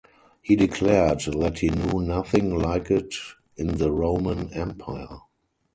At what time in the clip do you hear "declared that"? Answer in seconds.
0.55-1.59